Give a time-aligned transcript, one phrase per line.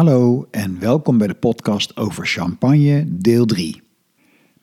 [0.00, 3.82] Hallo en welkom bij de podcast over champagne, deel 3.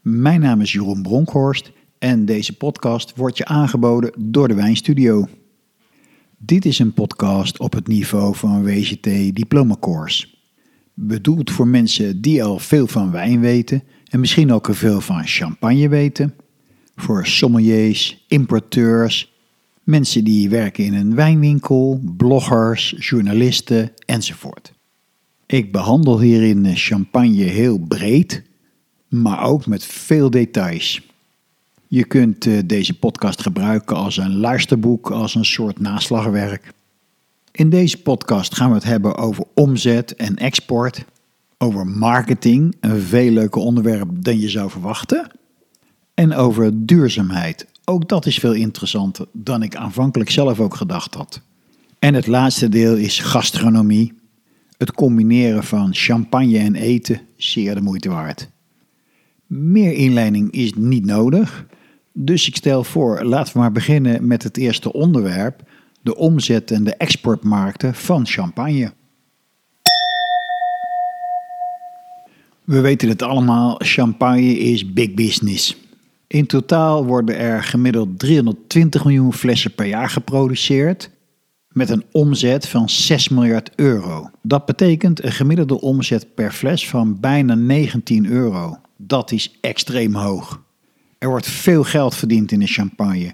[0.01, 5.27] Mijn naam is Jeroen Bronkhorst en deze podcast wordt je aangeboden door de Wijnstudio.
[6.37, 10.27] Dit is een podcast op het niveau van een WGT Diploma Course.
[10.93, 15.89] Bedoeld voor mensen die al veel van wijn weten en misschien ook veel van champagne
[15.89, 16.33] weten.
[16.95, 19.33] Voor sommeliers, importeurs,
[19.83, 24.75] mensen die werken in een wijnwinkel, bloggers, journalisten enzovoort.
[25.47, 28.43] Ik behandel hierin champagne heel breed,
[29.07, 31.01] maar ook met veel details.
[31.87, 36.73] Je kunt eh, deze podcast gebruiken als een luisterboek, als een soort naslagwerk.
[37.51, 41.05] In deze podcast gaan we het hebben over omzet en export,
[41.57, 45.31] over marketing, een veel leuker onderwerp dan je zou verwachten,
[46.13, 47.65] en over duurzaamheid.
[47.85, 51.41] Ook dat is veel interessanter dan ik aanvankelijk zelf ook gedacht had.
[51.99, 54.13] En het laatste deel is gastronomie.
[54.77, 58.49] Het combineren van champagne en eten, zeer de moeite waard.
[59.47, 61.65] Meer inleiding is niet nodig,
[62.11, 65.61] dus ik stel voor, laten we maar beginnen met het eerste onderwerp,
[66.01, 68.91] de omzet en de exportmarkten van champagne.
[72.63, 75.77] We weten het allemaal, champagne is big business.
[76.27, 81.09] In totaal worden er gemiddeld 320 miljoen flessen per jaar geproduceerd
[81.77, 84.29] met een omzet van 6 miljard euro.
[84.41, 88.77] Dat betekent een gemiddelde omzet per fles van bijna 19 euro.
[88.97, 90.63] Dat is extreem hoog.
[91.17, 93.33] Er wordt veel geld verdiend in de champagne.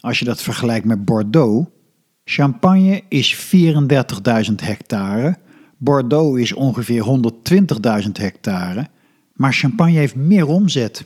[0.00, 1.68] Als je dat vergelijkt met Bordeaux.
[2.24, 3.50] Champagne is
[4.48, 5.36] 34.000 hectare.
[5.78, 7.20] Bordeaux is ongeveer
[8.04, 8.88] 120.000 hectare.
[9.32, 11.04] Maar champagne heeft meer omzet.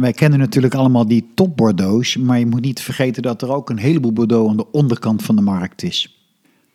[0.00, 3.70] Wij kennen natuurlijk allemaal die top Bordeaux's, maar je moet niet vergeten dat er ook
[3.70, 6.24] een heleboel Bordeaux aan de onderkant van de markt is.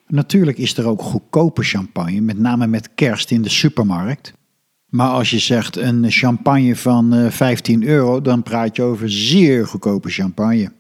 [0.08, 4.34] Natuurlijk is er ook goedkope champagne, met name met kerst in de supermarkt.
[4.90, 9.68] Maar als je zegt een champagne van 15 eh, euro, dan praat je over zeer
[9.68, 10.72] goedkope champagne.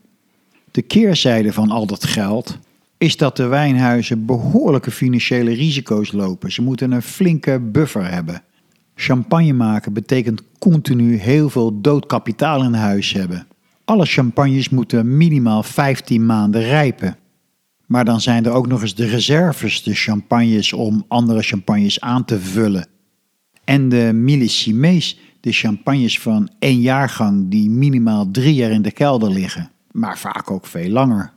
[0.71, 2.59] De keerzijde van al dat geld
[2.97, 6.51] is dat de wijnhuizen behoorlijke financiële risico's lopen.
[6.51, 8.43] Ze moeten een flinke buffer hebben.
[8.95, 13.47] Champagne maken betekent continu heel veel dood kapitaal in huis hebben.
[13.85, 17.17] Alle champagnes moeten minimaal 15 maanden rijpen.
[17.85, 22.25] Maar dan zijn er ook nog eens de reserves, de champagnes om andere champagnes aan
[22.25, 22.87] te vullen.
[23.63, 29.29] En de millissimes, de champagnes van één jaargang die minimaal drie jaar in de kelder
[29.29, 31.33] liggen, maar vaak ook veel langer.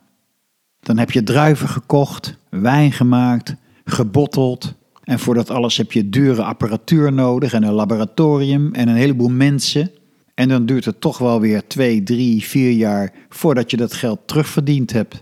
[0.80, 3.54] Dan heb je druiven gekocht, wijn gemaakt,
[3.84, 4.74] gebotteld,
[5.08, 9.28] en voor dat alles heb je dure apparatuur nodig en een laboratorium en een heleboel
[9.28, 9.90] mensen.
[10.34, 14.20] En dan duurt het toch wel weer twee, drie, vier jaar voordat je dat geld
[14.26, 15.20] terugverdiend hebt.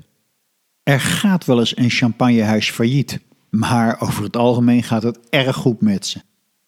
[0.83, 3.21] Er gaat wel eens een champagnehuis failliet,
[3.51, 6.21] maar over het algemeen gaat het erg goed met ze.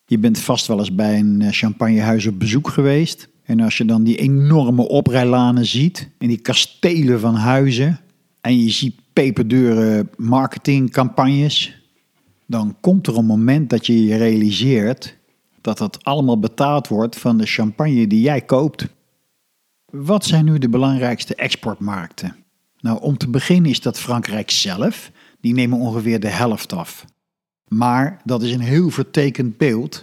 [0.06, 3.28] Je bent vast wel eens bij een eh, champagnehuis op bezoek geweest.
[3.44, 8.00] En als je dan die enorme oprijlanen ziet en die kastelen van huizen
[8.40, 11.77] en je ziet peperdure marketingcampagnes,
[12.48, 15.16] dan komt er een moment dat je je realiseert
[15.60, 18.86] dat dat allemaal betaald wordt van de champagne die jij koopt.
[19.84, 22.36] Wat zijn nu de belangrijkste exportmarkten?
[22.80, 25.10] Nou, om te beginnen is dat Frankrijk zelf.
[25.40, 27.04] Die nemen ongeveer de helft af.
[27.68, 30.02] Maar dat is een heel vertekend beeld.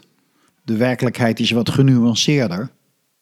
[0.63, 2.69] De werkelijkheid is wat genuanceerder.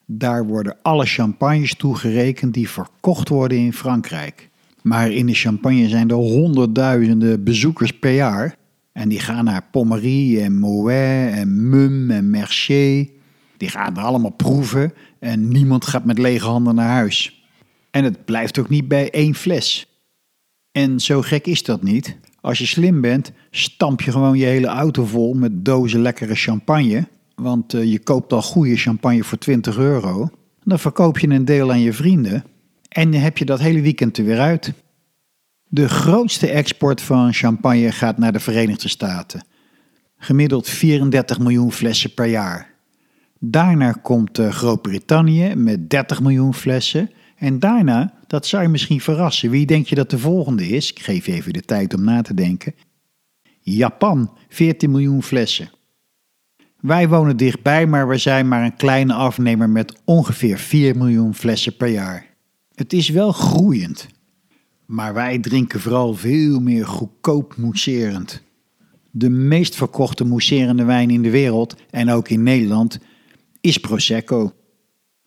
[0.05, 4.49] Daar worden alle champagnes toegerekend die verkocht worden in Frankrijk.
[4.81, 8.55] Maar in de champagne zijn er honderdduizenden bezoekers per jaar.
[8.93, 13.09] En die gaan naar Pommery en Moet en Mum en Mercier.
[13.57, 17.43] Die gaan er allemaal proeven en niemand gaat met lege handen naar huis.
[17.91, 19.87] En het blijft ook niet bij één fles.
[20.71, 22.17] En zo gek is dat niet.
[22.41, 27.07] Als je slim bent, stamp je gewoon je hele auto vol met dozen lekkere champagne.
[27.35, 30.29] Want uh, je koopt al goede champagne voor 20 euro.
[30.63, 32.43] Dan verkoop je een deel aan je vrienden.
[32.89, 34.73] En heb je dat hele weekend er weer uit.
[35.73, 39.45] De grootste export van champagne gaat naar de Verenigde Staten.
[40.17, 42.73] Gemiddeld 34 miljoen flessen per jaar.
[43.39, 47.11] Daarna komt eh, Groot-Brittannië met 30 miljoen flessen.
[47.37, 50.91] En daarna, dat zou je misschien verrassen, wie denk je dat de volgende is?
[50.91, 52.75] Ik geef je even de tijd om na te denken.
[53.59, 55.71] Japan, 14 miljoen flessen.
[56.79, 61.75] Wij wonen dichtbij, maar we zijn maar een kleine afnemer met ongeveer 4 miljoen flessen
[61.75, 62.25] per jaar.
[62.75, 64.07] Het is wel groeiend.
[64.85, 68.41] Maar wij drinken vooral veel meer goedkoop mousserend.
[69.11, 72.99] De meest verkochte mousserende wijn in de wereld, en ook in Nederland,
[73.61, 74.53] is Prosecco.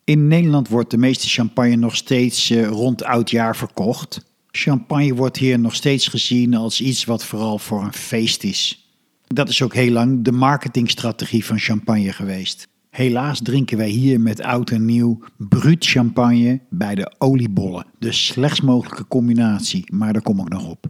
[0.04, 4.24] In Nederland wordt de meeste champagne nog steeds uh, rond oudjaar verkocht.
[4.50, 8.90] Champagne wordt hier nog steeds gezien als iets wat vooral voor een feest is.
[9.26, 12.68] Dat is ook heel lang de marketingstrategie van champagne geweest.
[12.96, 17.86] Helaas drinken wij hier met oud en nieuw bruut champagne bij de oliebollen.
[17.98, 20.86] De slechts mogelijke combinatie, maar daar kom ik nog op.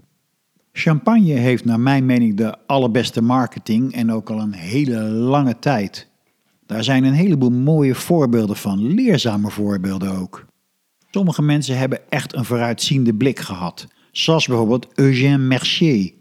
[0.72, 6.08] Champagne heeft naar mijn mening de allerbeste marketing en ook al een hele lange tijd.
[6.66, 10.44] Daar zijn een heleboel mooie voorbeelden van, leerzame voorbeelden ook.
[11.10, 16.12] Sommige mensen hebben echt een vooruitziende blik gehad, zoals bijvoorbeeld Eugène Mercier.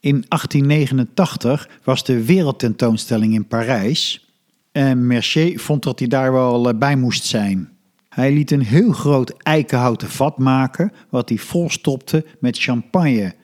[0.00, 4.26] In 1889 was de wereldtentoonstelling in Parijs
[4.72, 7.68] en Mercier vond dat hij daar wel eh, bij moest zijn.
[8.08, 13.34] Hij liet een heel groot eikenhouten vat maken, wat hij volstopte met champagne.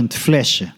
[0.00, 0.74] 200.000 flessen.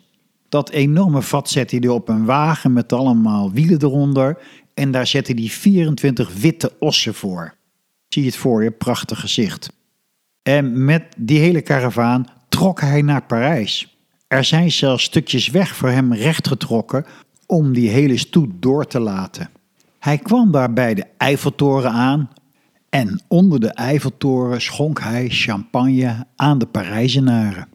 [0.48, 4.38] Dat enorme vat zette hij op een wagen met allemaal wielen eronder.
[4.74, 7.54] En daar zette hij 24 witte ossen voor.
[8.08, 9.72] Zie je het voor je, prachtig gezicht.
[10.42, 13.96] En met die hele karavaan trok hij naar Parijs.
[14.28, 17.06] Er zijn zelfs stukjes weg voor hem rechtgetrokken
[17.46, 19.50] om die hele stoet door te laten.
[19.98, 22.31] Hij kwam daar bij de Eiffeltoren aan
[22.88, 27.69] en onder de Eiffeltoren schonk hij champagne aan de Parijzenaren.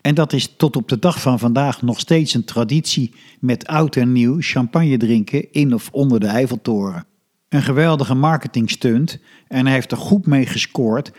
[0.00, 3.96] En dat is tot op de dag van vandaag nog steeds een traditie met oud
[3.96, 7.04] en nieuw champagne drinken in of onder de Eiffeltoren.
[7.48, 9.18] Een geweldige marketingstunt
[9.48, 11.12] en hij heeft er goed mee gescoord.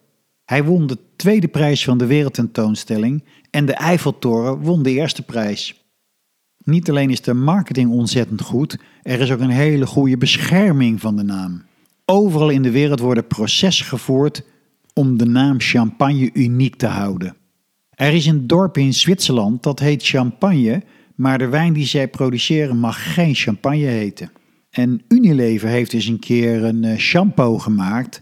[0.46, 5.81] Hij won de tweede prijs van de wereldtentoonstelling en de Eiffeltoren won de eerste prijs.
[6.64, 11.16] Niet alleen is de marketing ontzettend goed, er is ook een hele goede bescherming van
[11.16, 11.62] de naam.
[12.06, 14.44] Overal in de wereld worden processen gevoerd
[14.94, 17.36] om de naam champagne uniek te houden.
[17.90, 20.84] Er is een dorp in Zwitserland dat heet Champagne,
[21.16, 24.32] maar de wijn die zij produceren mag geen champagne heten.
[24.70, 28.22] En Unilever heeft dus een keer een eh, shampoo gemaakt.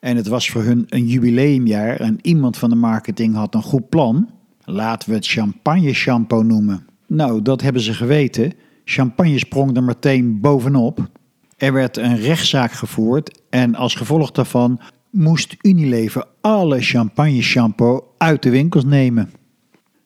[0.00, 3.88] En het was voor hun een jubileumjaar en iemand van de marketing had een goed
[3.88, 4.28] plan.
[4.64, 6.86] Laten we het champagne shampoo noemen.
[7.12, 8.52] Nou, dat hebben ze geweten.
[8.84, 11.10] Champagne sprong er meteen bovenop.
[11.56, 14.80] Er werd een rechtszaak gevoerd en als gevolg daarvan
[15.10, 19.30] moest Unilever alle champagne shampoo uit de winkels nemen.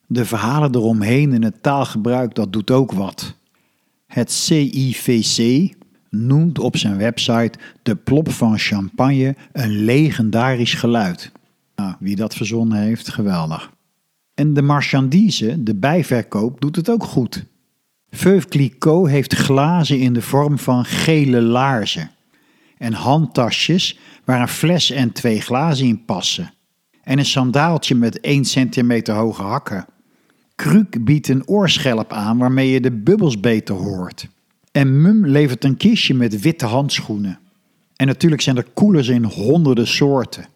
[0.06, 3.36] De verhalen eromheen en het taalgebruik dat doet ook wat.
[4.06, 5.70] Het CIVC
[6.10, 11.32] noemt op zijn website de plop van champagne een legendarisch geluid.
[11.76, 13.73] Nou, wie dat verzonnen heeft, geweldig.
[14.34, 17.44] En de marchandise, de bijverkoop, doet het ook goed.
[18.10, 22.10] Veuve Clicquot heeft glazen in de vorm van gele laarzen.
[22.78, 26.52] En handtasjes waar een fles en twee glazen in passen.
[27.02, 29.86] En een sandaaltje met 1 centimeter hoge hakken.
[30.54, 34.28] Kruk biedt een oorschelp aan waarmee je de bubbels beter hoort.
[34.72, 37.38] En Mum levert een kistje met witte handschoenen.
[37.96, 40.46] En natuurlijk zijn er koelers in honderden soorten.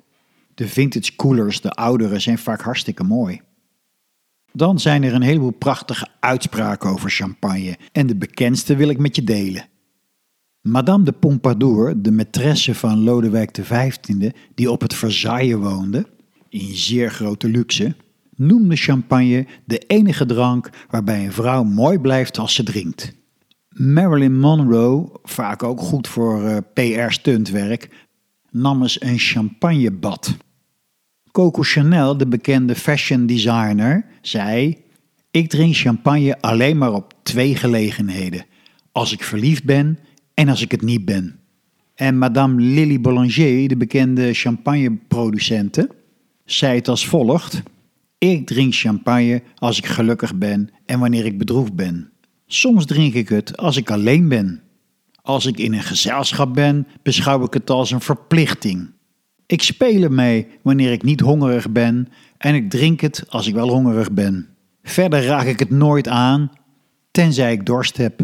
[0.55, 3.41] De vintage koelers, de oudere, zijn vaak hartstikke mooi.
[4.53, 9.17] Dan zijn er een heleboel prachtige uitspraken over champagne en de bekendste wil ik met
[9.17, 9.69] je delen.
[10.61, 13.97] Madame de Pompadour, de maîtresse van Lodewijk XV,
[14.55, 16.07] die op het Versailles woonde,
[16.49, 17.95] in zeer grote luxe,
[18.35, 23.13] noemde champagne de enige drank waarbij een vrouw mooi blijft als ze drinkt.
[23.69, 28.07] Marilyn Monroe, vaak ook goed voor eh, PR-stuntwerk,
[28.51, 30.37] nam eens een champagnebad.
[31.39, 34.77] Coco Chanel, de bekende fashion designer, zei:
[35.31, 38.45] Ik drink champagne alleen maar op twee gelegenheden:
[38.93, 39.99] als ik verliefd ben
[40.35, 41.39] en als ik het niet ben.
[41.95, 45.91] En Madame Lily Boulanger, de bekende champagneproducente,
[46.45, 47.63] zei het als volgt:
[48.19, 52.11] Ik drink champagne als ik gelukkig ben en wanneer ik bedroefd ben.
[52.47, 54.63] Soms drink ik het als ik alleen ben.
[55.23, 58.97] Als ik in een gezelschap ben, beschouw ik het als een verplichting.
[59.49, 63.69] Ik speel ermee wanneer ik niet hongerig ben en ik drink het als ik wel
[63.69, 64.49] hongerig ben.
[64.83, 66.51] Verder raak ik het nooit aan,
[67.11, 68.21] tenzij ik dorst heb.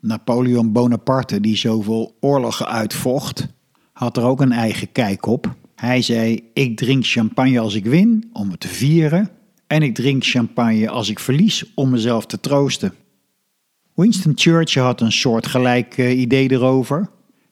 [0.00, 3.46] Napoleon Bonaparte, die zoveel oorlogen uitvocht,
[3.92, 5.54] had er ook een eigen kijk op.
[5.74, 9.30] Hij zei: Ik drink champagne als ik win, om het te vieren.
[9.66, 12.94] En ik drink champagne als ik verlies, om mezelf te troosten.
[13.94, 17.10] Winston Churchill had een soortgelijk uh, idee erover.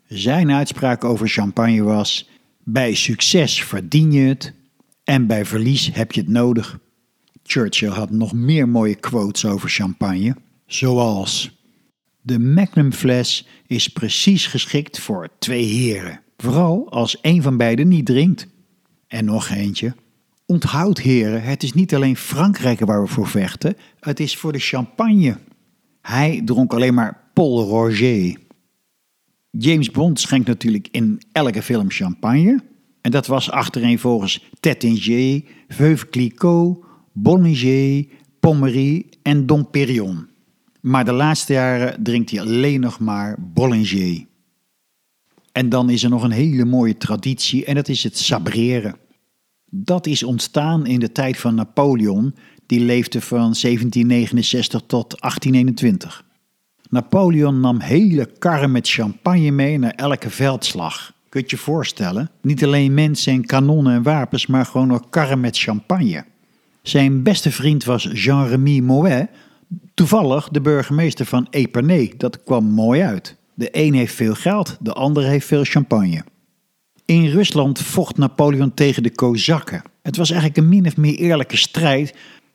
[0.08, 2.28] Zijn uitspraak over champagne was:
[2.68, 4.52] Bij succes verdien je het
[5.04, 6.78] en bij verlies heb je het nodig.
[7.42, 11.50] Churchill had nog meer mooie quotes over champagne, zoals:
[12.20, 18.06] De Magnum fles is precies geschikt voor twee heren, vooral als een van beiden niet
[18.06, 18.46] drinkt.
[19.06, 19.94] En nog eentje.
[20.46, 24.58] Onthoud heren, het is niet alleen Frankrijk waar we voor vechten, het is voor de
[24.58, 25.38] champagne.
[26.02, 28.36] Hij dronk alleen maar Paul Roger.
[29.58, 32.62] James Bond schenkt natuurlijk in elke film champagne.
[33.00, 38.06] En dat was achtereenvolgens Tettinger, Veuve Clicquot, Bonniger,
[38.40, 40.28] Pommery en Dom Perignon.
[40.80, 44.24] Maar de laatste jaren drinkt hij alleen nog maar Bollinger.
[45.52, 48.96] En dan is er nog een hele mooie traditie en dat is het sabreren.
[49.70, 52.34] Dat is ontstaan in de tijd van Napoleon,
[52.66, 56.25] die leefde van 1769 tot 1821.
[56.90, 61.12] Napoleon nam hele karren met champagne mee naar elke veldslag.
[61.28, 62.30] Kun je voorstellen?
[62.42, 66.24] Niet alleen mensen en kanonnen en wapens, maar gewoon ook karren met champagne.
[66.82, 69.28] Zijn beste vriend was Jean-Remy Mouet,
[69.94, 72.12] toevallig de burgemeester van Epernay.
[72.16, 73.36] Dat kwam mooi uit.
[73.54, 76.24] De een heeft veel geld, de ander heeft veel champagne.
[77.04, 79.82] In Rusland vocht Napoleon tegen de Kozakken.
[80.02, 82.14] Het was eigenlijk een min of meer eerlijke strijd.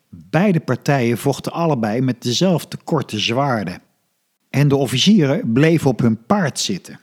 [0.10, 3.82] Beide partijen vochten allebei met dezelfde korte zwaarden.
[4.52, 7.00] En de officieren bleven op hun paard zitten.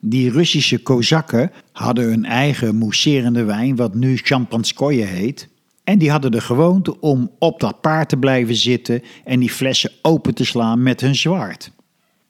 [0.00, 5.48] Die Russische Kozakken hadden hun eigen mousserende wijn, wat nu Champanskoye heet.
[5.84, 9.90] En die hadden de gewoonte om op dat paard te blijven zitten en die flessen
[10.02, 11.70] open te slaan met hun zwaard.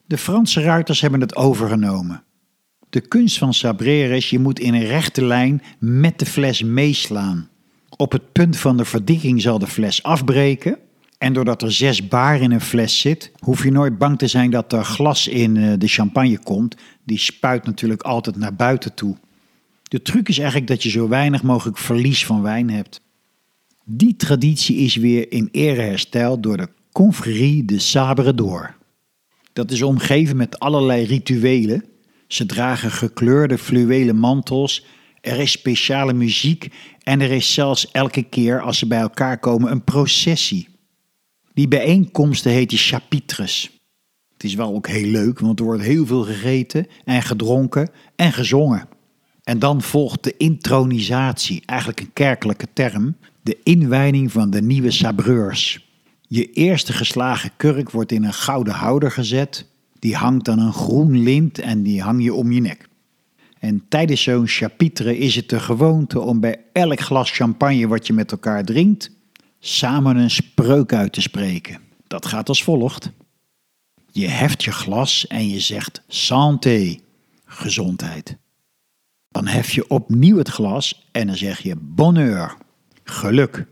[0.06, 2.22] De Franse ruiters hebben het overgenomen.
[2.90, 7.48] De kunst van sabreren is je moet in een rechte lijn met de fles meeslaan.
[7.96, 10.78] Op het punt van de verdikking zal de fles afbreken.
[11.18, 14.50] En doordat er zes bar in een fles zit, hoef je nooit bang te zijn
[14.50, 16.76] dat er glas in eh, de champagne komt.
[17.04, 19.16] Die spuit natuurlijk altijd naar buiten toe.
[19.82, 23.00] De truc is eigenlijk dat je zo weinig mogelijk verlies van wijn hebt.
[23.84, 28.76] Die traditie is weer in ere hersteld door de Confrérie de Sabre d'Or.
[29.52, 31.84] Dat is omgeven met allerlei rituelen.
[32.26, 34.87] Ze dragen gekleurde fluwelen mantels,
[35.20, 36.68] er is speciale muziek
[37.02, 40.77] en er is zelfs elke keer als ze bij elkaar komen een processie.
[41.58, 43.70] Die bijeenkomsten heten chapitres.
[44.32, 48.32] Het is wel ook heel leuk, want er wordt heel veel gegeten en gedronken en
[48.32, 48.88] gezongen.
[49.42, 55.88] En dan volgt de intronisatie, eigenlijk een kerkelijke term, de inwijding van de nieuwe sabreurs.
[56.28, 59.66] Je eerste geslagen kurk wordt in een gouden houder gezet.
[59.98, 62.88] Die hangt aan een groen lint en die hang je om je nek.
[63.58, 68.12] En tijdens zo'n chapitre is het de gewoonte om bij elk glas champagne wat je
[68.12, 69.16] met elkaar drinkt,
[69.76, 71.80] samen een spreuk uit te spreken.
[72.06, 73.10] Dat gaat als volgt.
[74.10, 76.98] Je heft je glas en je zegt santé,
[77.44, 78.37] gezondheid.
[79.28, 82.56] Dan hef je opnieuw het glas en dan zeg je bonheur,
[83.04, 83.66] geluk.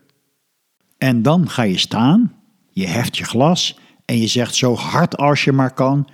[0.98, 2.34] En dan ga je staan,
[2.70, 6.08] je heft je glas en je zegt zo hard als je maar kan: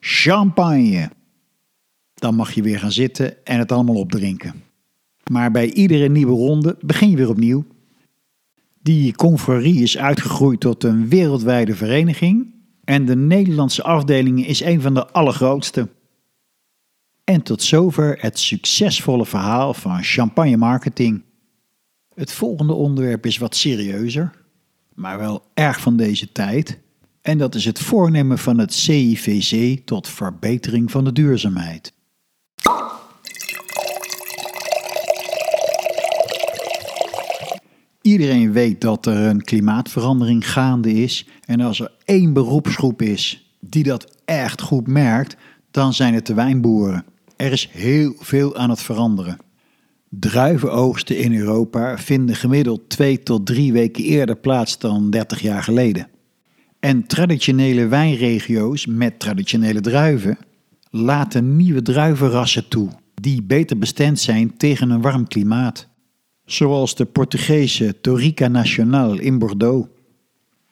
[0.00, 1.10] champagne.
[2.14, 4.62] Dan mag je weer gaan zitten en het allemaal opdrinken.
[5.30, 7.64] Maar bij iedere nieuwe ronde begin je weer opnieuw.
[8.84, 14.94] Die confrérie is uitgegroeid tot een wereldwijde vereniging en de Nederlandse afdeling is een van
[14.94, 15.88] de allergrootste.
[17.24, 21.22] En tot zover het succesvolle verhaal van champagne marketing.
[22.14, 24.30] Het volgende onderwerp is wat serieuzer,
[24.94, 26.78] maar wel erg van deze tijd.
[27.22, 31.93] En dat is het voornemen van het CIVC tot verbetering van de duurzaamheid.
[38.04, 41.26] Iedereen weet dat er een klimaatverandering gaande is.
[41.44, 45.36] En als er één beroepsgroep is die dat echt goed merkt,
[45.70, 47.04] dan zijn het de wijnboeren.
[47.36, 49.36] Er is heel veel aan het veranderen.
[50.08, 56.08] Druivenoogsten in Europa vinden gemiddeld twee tot drie weken eerder plaats dan 30 jaar geleden.
[56.80, 60.38] En traditionele wijnregio's met traditionele druiven
[60.90, 65.92] laten nieuwe druivenrassen toe die beter bestemd zijn tegen een warm klimaat.
[66.44, 69.88] Zoals de Portugese Torica Nacional in Bordeaux.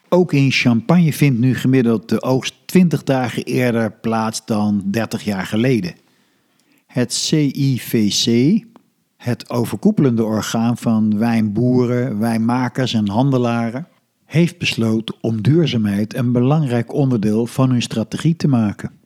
[0.09, 5.47] Ook in Champagne vindt nu gemiddeld de oogst 20 dagen eerder plaats dan 30 jaar
[5.47, 5.95] geleden.
[6.87, 8.59] Het CIVC,
[9.17, 13.89] het overkoepelende orgaan van wijnboeren, wijnmakers en handelaren,
[14.25, 19.02] heeft besloten om duurzaamheid een belangrijk onderdeel van hun strategie te maken.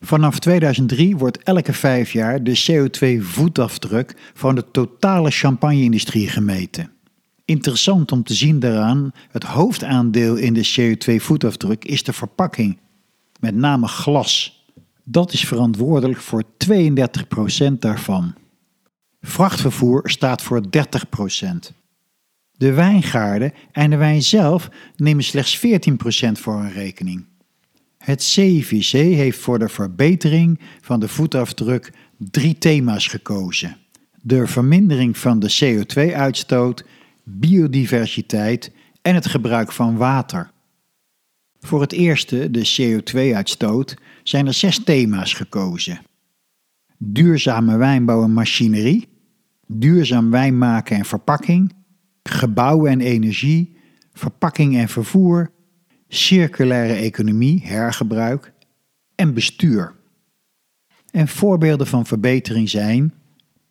[0.00, 6.90] Vanaf 2003 wordt elke vijf jaar de CO2-voetafdruk van de totale champagne-industrie gemeten.
[7.44, 12.78] Interessant om te zien daaraan, het hoofdaandeel in de CO2-voetafdruk is de verpakking,
[13.40, 14.64] met name glas.
[15.04, 18.34] Dat is verantwoordelijk voor 32% daarvan.
[19.20, 21.76] Vrachtvervoer staat voor 30%.
[22.52, 25.60] De wijngaarden en de wijn zelf nemen slechts 14%
[26.32, 27.24] voor hun rekening.
[27.98, 33.76] Het CIVC heeft voor de verbetering van de voetafdruk drie thema's gekozen:
[34.22, 36.84] de vermindering van de CO2-uitstoot,
[37.24, 40.50] biodiversiteit en het gebruik van water.
[41.60, 46.00] Voor het eerste, de CO2-uitstoot, zijn er zes thema's gekozen:
[46.98, 49.08] duurzame wijnbouw en machinerie,
[49.66, 51.72] duurzaam wijn maken en verpakking,
[52.22, 53.76] gebouwen en energie,
[54.12, 55.50] verpakking en vervoer,
[56.08, 58.52] circulaire economie, hergebruik
[59.14, 59.94] en bestuur.
[61.10, 63.14] En voorbeelden van verbetering zijn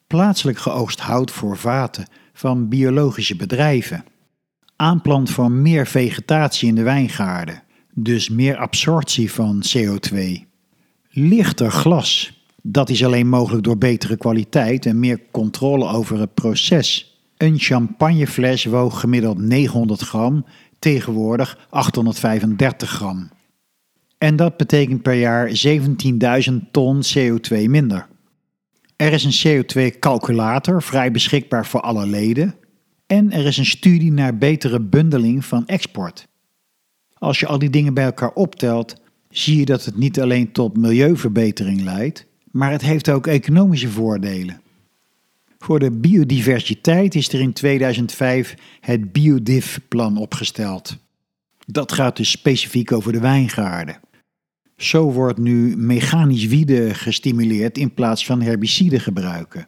[0.08, 4.06] plaatselijk geoogst hout voor vaten van biologische bedrijven,
[4.76, 7.64] aanplant van meer vegetatie in de wijngaarden,
[7.94, 10.20] dus meer absorptie van CO2,
[11.10, 12.38] lichter glas,
[12.70, 17.18] dat is alleen mogelijk door betere kwaliteit en meer controle over het proces.
[17.38, 20.46] Een champagnefles woog gemiddeld 900 gram,
[20.80, 23.30] tegenwoordig 835 gram.
[24.18, 25.52] En dat betekent per jaar
[26.50, 28.08] 17.000 ton CO2 minder.
[28.96, 32.56] Er is een CO2-calculator, vrij beschikbaar voor alle leden.
[33.08, 36.28] En er is een studie naar betere bundeling van export.
[37.14, 38.96] Als je al die dingen bij elkaar optelt,
[39.30, 44.62] zie je dat het niet alleen tot milieuverbetering leidt, maar het heeft ook economische voordelen.
[45.58, 50.98] Voor de biodiversiteit is er in 2005 het Biodiv-plan opgesteld.
[51.66, 54.00] Dat gaat dus specifiek over de wijngaarden.
[54.78, 59.68] Zo wordt nu mechanisch wieden gestimuleerd in plaats van herbiciden gebruiken.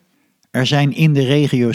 [0.52, 1.70] Er zijn in de regio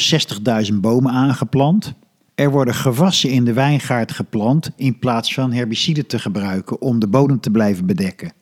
[0.71, 1.94] 60.000 bomen aangeplant.
[2.35, 7.09] Er worden gewassen in de wijngaard geplant in plaats van herbiciden te gebruiken om de
[7.09, 8.33] bodem te blijven bedekken.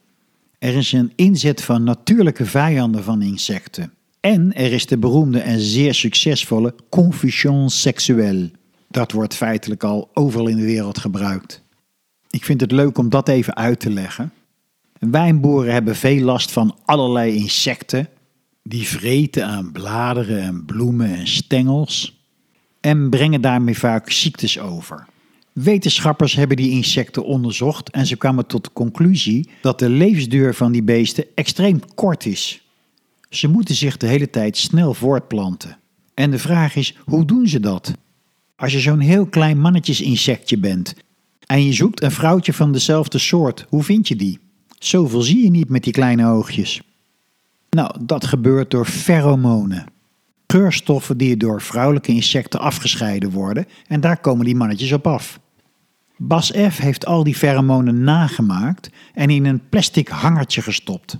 [0.58, 3.92] Er is een inzet van natuurlijke vijanden van insecten.
[4.22, 8.50] En er is de beroemde en zeer succesvolle confusion seksueel.
[8.88, 11.62] Dat wordt feitelijk al overal in de wereld gebruikt.
[12.30, 14.32] Ik vind het leuk om dat even uit te leggen.
[14.98, 18.08] Wijnboeren hebben veel last van allerlei insecten.
[18.62, 22.26] Die vreten aan bladeren en bloemen en stengels.
[22.80, 25.06] En brengen daarmee vaak ziektes over.
[25.52, 30.72] Wetenschappers hebben die insecten onderzocht en ze kwamen tot de conclusie dat de levensduur van
[30.72, 32.62] die beesten extreem kort is.
[33.32, 35.78] Ze moeten zich de hele tijd snel voortplanten.
[36.14, 37.92] En de vraag is, hoe doen ze dat?
[38.56, 40.94] Als je zo'n heel klein mannetjesinsectje bent
[41.46, 44.38] en je zoekt een vrouwtje van dezelfde soort, hoe vind je die?
[44.78, 46.82] Zoveel zie je niet met die kleine oogjes.
[47.70, 49.86] Nou, dat gebeurt door pheromonen.
[50.46, 55.40] Geurstoffen die door vrouwelijke insecten afgescheiden worden en daar komen die mannetjes op af.
[56.16, 56.78] Bas F.
[56.78, 61.16] heeft al die pheromonen nagemaakt en in een plastic hangertje gestopt.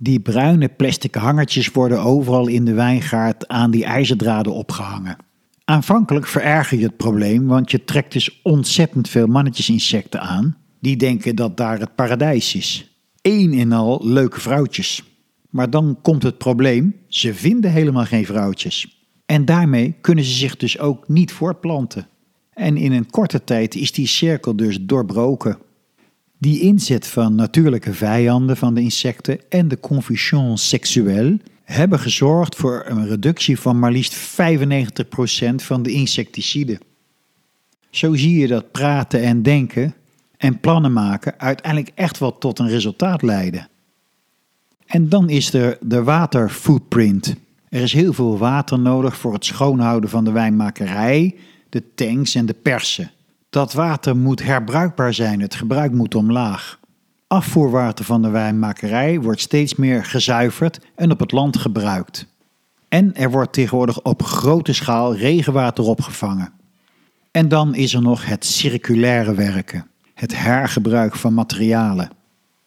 [0.00, 5.16] Die bruine plastic hangertjes worden overal in de wijngaard aan die ijzerdraden opgehangen.
[5.64, 10.56] Aanvankelijk vererger je het probleem, want je trekt dus ontzettend veel mannetjesinsecten aan.
[10.80, 12.98] Die denken dat daar het paradijs is.
[13.22, 15.02] Eén en al leuke vrouwtjes.
[15.50, 19.02] Maar dan komt het probleem, ze vinden helemaal geen vrouwtjes.
[19.26, 22.06] En daarmee kunnen ze zich dus ook niet voortplanten.
[22.52, 25.58] En in een korte tijd is die cirkel dus doorbroken.
[26.38, 32.84] Die inzet van natuurlijke vijanden van de insecten en de confusion seksueel hebben gezorgd voor
[32.86, 36.78] een reductie van maar liefst 95% van de insecticiden.
[37.90, 39.94] Zo zie je dat praten en denken
[40.36, 43.68] en plannen maken uiteindelijk echt wel tot een resultaat leiden.
[44.86, 47.34] En dan is er de waterfootprint.
[47.68, 51.34] Er is heel veel water nodig voor het schoonhouden van de wijnmakerij,
[51.68, 53.10] de tanks en de persen.
[53.50, 56.78] Dat water moet herbruikbaar zijn, het gebruik moet omlaag.
[57.26, 62.26] Afvoerwater van de wijnmakerij wordt steeds meer gezuiverd en op het land gebruikt.
[62.88, 66.52] En er wordt tegenwoordig op grote schaal regenwater opgevangen.
[67.30, 72.10] En dan is er nog het circulaire werken, het hergebruik van materialen.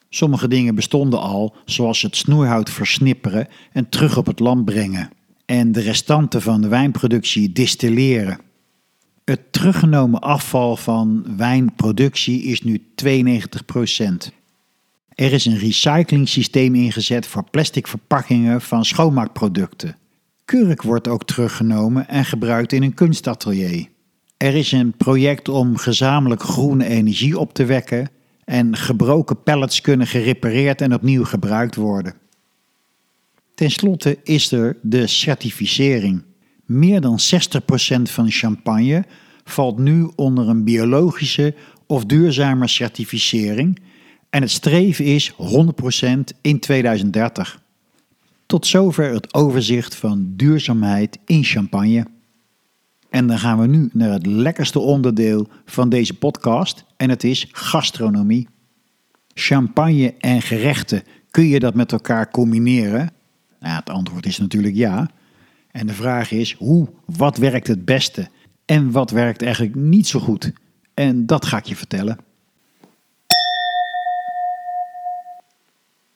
[0.09, 5.09] Sommige dingen bestonden al, zoals het snoerhout versnipperen en terug op het land brengen.
[5.45, 8.39] En de restanten van de wijnproductie distilleren.
[9.31, 13.03] Het teruggenomen afval van wijnproductie is nu 92%.
[15.09, 19.95] Er is een recyclingsysteem ingezet voor plastic verpakkingen van schoonmaakproducten.
[20.45, 23.87] Kurk wordt ook teruggenomen en gebruikt in een kunstatelier.
[24.37, 28.09] Er is een project om gezamenlijk groene energie op te wekken
[28.45, 32.13] en gebroken pallets kunnen gerepareerd en opnieuw gebruikt worden.
[33.55, 36.23] Ten slotte is er de certificering.
[36.71, 39.05] Meer dan 60% van champagne
[39.43, 41.55] valt nu onder een biologische
[41.85, 43.79] of duurzame certificering
[44.29, 45.35] en het streven is 100%
[46.41, 47.61] in 2030.
[48.45, 52.05] Tot zover het overzicht van duurzaamheid in champagne.
[53.09, 57.47] En dan gaan we nu naar het lekkerste onderdeel van deze podcast en het is
[57.51, 58.47] gastronomie.
[59.33, 63.09] Champagne en gerechten, kun je dat met elkaar combineren?
[63.59, 65.09] Nou, het antwoord is natuurlijk ja.
[65.71, 68.29] En de vraag is hoe, wat werkt het beste
[68.65, 70.51] en wat werkt eigenlijk niet zo goed?
[70.93, 72.17] En dat ga ik je vertellen.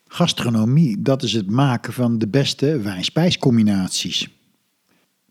[0.08, 4.30] Gastronomie, dat is het maken van de beste wijn-spijscombinaties.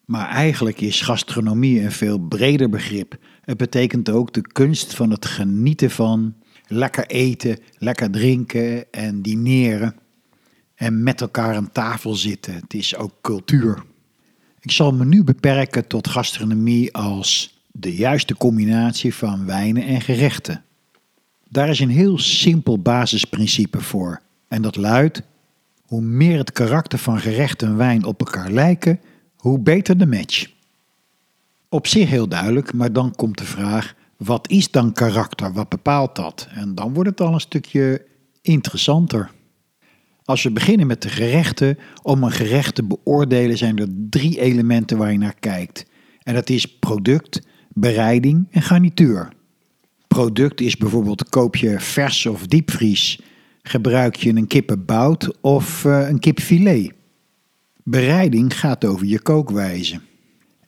[0.04, 3.16] Maar eigenlijk is gastronomie een veel breder begrip.
[3.40, 6.34] Het betekent ook de kunst van het genieten van
[6.66, 9.96] lekker eten, lekker drinken en dineren.
[10.74, 12.54] En met elkaar aan tafel zitten.
[12.54, 13.84] Het is ook cultuur.
[14.64, 20.64] Ik zal me nu beperken tot gastronomie als de juiste combinatie van wijnen en gerechten.
[21.48, 24.20] Daar is een heel simpel basisprincipe voor.
[24.48, 25.22] En dat luidt:
[25.82, 29.00] hoe meer het karakter van gerecht en wijn op elkaar lijken,
[29.36, 30.46] hoe beter de match.
[31.68, 35.52] Op zich heel duidelijk, maar dan komt de vraag: wat is dan karakter?
[35.52, 36.48] Wat bepaalt dat?
[36.50, 38.06] En dan wordt het al een stukje
[38.42, 39.30] interessanter.
[40.24, 44.98] Als we beginnen met de gerechten, om een gerecht te beoordelen zijn er drie elementen
[44.98, 45.86] waar je naar kijkt.
[46.22, 47.40] En dat is product,
[47.72, 49.28] bereiding en garnituur.
[50.08, 53.20] Product is bijvoorbeeld koop je vers of diepvries,
[53.62, 56.92] gebruik je een kippenbout of uh, een kipfilet.
[57.82, 60.00] Bereiding gaat over je kookwijze.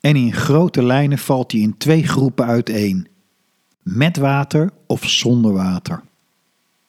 [0.00, 3.08] En in grote lijnen valt die in twee groepen uiteen:
[3.82, 6.02] met water of zonder water.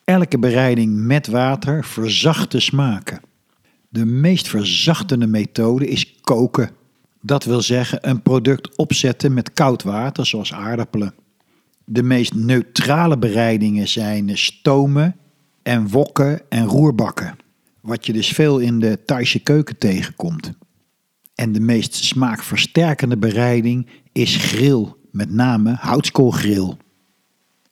[0.08, 3.22] Elke bereiding met water verzacht de smaken.
[3.90, 6.70] De meest verzachtende methode is koken.
[7.22, 11.14] Dat wil zeggen een product opzetten met koud water, zoals aardappelen.
[11.86, 15.16] De meest neutrale bereidingen zijn stomen
[15.64, 17.38] en wokken en roerbakken,
[17.82, 20.52] wat je dus veel in de Thaise keuken tegenkomt.
[21.36, 26.74] En de meest smaakversterkende bereiding is grill, met name houtskoolgrill.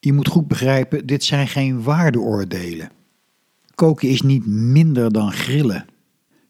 [0.06, 2.92] Je moet goed begrijpen, dit zijn geen waardeoordelen.
[3.76, 5.86] Koken is niet minder dan grillen.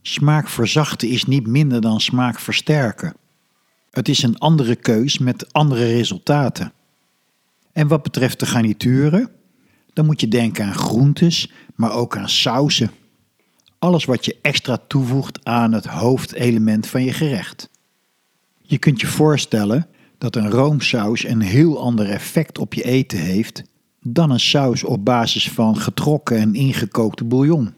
[0.01, 3.15] Smaak verzachten is niet minder dan smaak versterken.
[3.91, 6.73] Het is een andere keus met andere resultaten.
[7.71, 9.29] En wat betreft de garnituren,
[9.93, 12.91] dan moet je denken aan groentes, maar ook aan sauzen.
[13.79, 17.69] Alles wat je extra toevoegt aan het hoofdelement van je gerecht.
[18.61, 19.87] Je kunt je voorstellen
[20.17, 23.63] dat een roomsaus een heel ander effect op je eten heeft
[24.07, 27.73] dan een saus op basis van getrokken en ingekookte bouillon.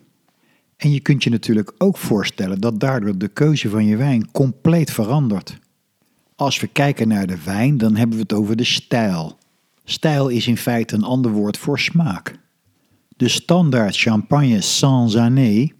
[0.78, 4.92] En je kunt je natuurlijk ook voorstellen dat daardoor de keuze van je wijn compleet
[4.92, 5.60] verandert.
[6.36, 9.38] Als we kijken naar de wijn, dan hebben we het over de stijl.
[9.84, 12.40] Stijl is in feite een ander woord voor smaak.
[13.16, 15.74] De standaard champagne sans année,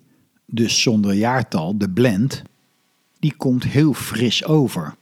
[0.46, 2.42] dus zonder jaartal, de blend,
[3.20, 4.96] die komt heel fris over.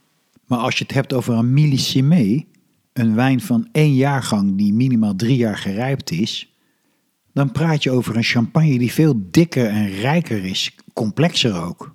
[0.46, 2.44] Maar als je het hebt over een millissimé,
[2.92, 6.54] een wijn van één jaargang die minimaal drie jaar gerijpt is,
[7.32, 11.94] dan praat je over een champagne die veel dikker en rijker is, complexer ook.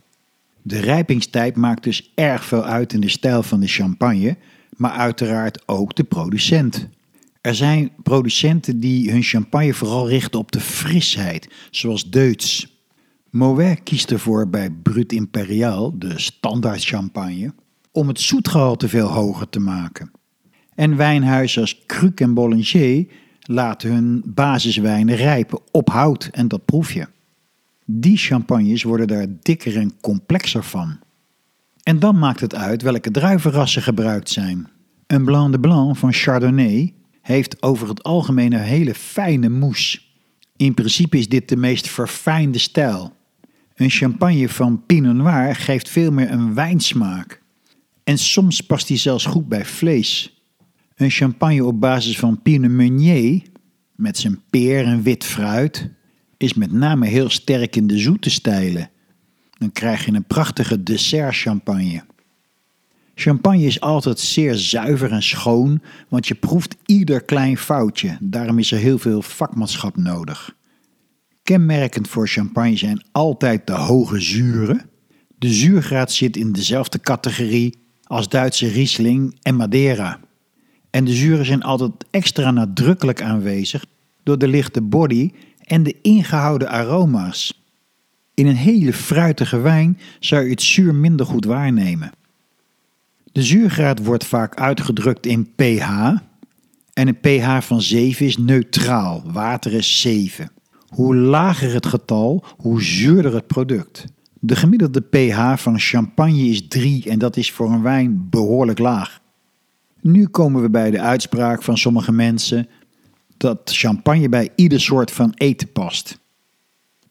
[0.62, 4.38] De rijpingstijd maakt dus erg veel uit in de stijl van de champagne,
[4.78, 6.88] maar uiteraard ook de producent.
[7.42, 12.66] Er zijn producenten die hun champagne vooral richten op de frisheid, zoals Deutz.
[13.30, 17.54] Moet kiest ervoor bij Brut Imperial, de standaard champagne,
[17.92, 20.12] om het zoetgehalte veel hoger te maken.
[20.76, 23.06] En wijnhuizen als Cruc en Bollinger
[23.42, 27.08] laten hun basiswijnen rijpen op hout en dat proef je.
[27.86, 31.00] Die champagnes worden daar dikker en complexer van.
[31.84, 34.68] En dan maakt het uit welke druivenrassen gebruikt zijn.
[35.08, 40.00] Een Blanc de Blanc van Chardonnay heeft over het algemeen een hele fijne mousse.
[40.56, 43.14] In principe is dit de meest verfijnde stijl.
[43.76, 47.41] Een champagne van Pinot Noir geeft veel meer een wijnsmaak.
[48.12, 50.42] En soms past die zelfs goed bij vlees.
[50.96, 53.42] Een champagne op basis van Pinot Meunier,
[53.96, 55.90] met zijn peer en wit fruit,
[56.38, 58.90] is met name heel sterk in de zoete stijlen.
[59.58, 62.04] Dan krijg je een prachtige dessert champagne.
[63.16, 68.18] Champagne is altijd zeer zuiver en schoon, want je proeft ieder klein foutje.
[68.20, 70.56] Daarom is er heel veel vakmanschap nodig.
[71.44, 74.90] Kenmerkend voor champagne zijn altijd de hoge zuren.
[75.38, 77.81] De zuurgraad zit in dezelfde categorie
[78.12, 80.20] als Duitse Riesling en Madeira.
[80.90, 83.86] En de zuren zijn altijd extra nadrukkelijk aanwezig
[84.24, 87.64] door de lichte body en de ingehouden aroma's.
[88.34, 92.12] In een hele fruitige wijn zou je het zuur minder goed waarnemen.
[93.32, 95.90] De zuurgraad wordt vaak uitgedrukt in pH
[96.94, 100.52] en een pH van 7 is neutraal, water is 7.
[100.88, 104.06] Hoe lager het getal, hoe zuurder het product.
[104.44, 109.22] De gemiddelde pH van champagne is 3 en dat is voor een wijn behoorlijk laag.
[110.00, 112.68] Nu komen we bij de uitspraak van sommige mensen
[113.38, 116.20] dat champagne bij ieder soort van eten past.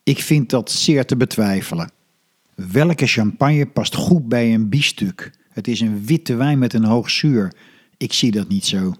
[0.03, 1.91] Ik vind dat zeer te betwijfelen.
[2.55, 5.31] Welke champagne past goed bij een biefstuk?
[5.49, 7.53] Het is een witte wijn met een hoog zuur.
[7.97, 8.93] Ik zie dat niet zo.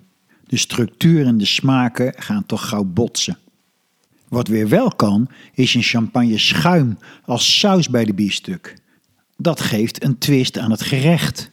[0.44, 3.38] De structuur en de smaken gaan toch gauw botsen.
[4.32, 8.76] Wat weer wel kan, is een champagne schuim als saus bij de biefstuk.
[9.38, 11.52] Dat geeft een twist aan het gerecht.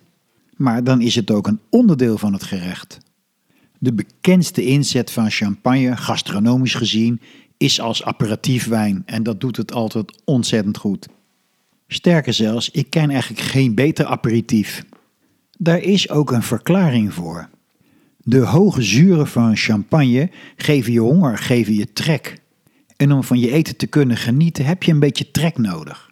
[0.57, 2.99] Maar dan is het ook een onderdeel van het gerecht.
[3.79, 7.21] De bekendste inzet van champagne, gastronomisch gezien,
[7.57, 11.09] is als aperitiefwijn en dat doet het altijd ontzettend goed.
[11.89, 14.85] Sterker zelfs, ik ken eigenlijk geen beter aperitief.
[15.59, 17.49] Daar is ook een verklaring voor.
[18.19, 22.47] De hoge zuren van champagne geven je honger, geven je trek.
[22.99, 26.11] En om van je eten te kunnen genieten heb je een beetje trek nodig.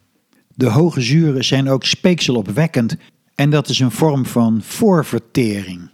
[0.54, 2.96] De hoge zuren zijn ook speekselopwekkend
[3.34, 5.90] en dat is een vorm van voorvertering.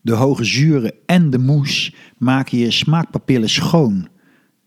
[0.00, 4.08] De hoge zuren en de moes maken je smaakpapillen schoon.